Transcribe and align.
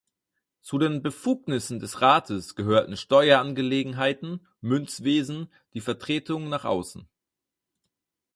Zu 0.61 0.79
den 0.79 1.03
Befugnissen 1.03 1.77
des 1.79 2.01
Rates 2.01 2.55
gehörten 2.55 2.97
Steuerangelegenheiten, 2.97 4.47
Münzwesen, 4.59 5.47
die 5.75 5.79
Vertretung 5.81 6.49
nach 6.49 6.65
außen. 6.65 7.07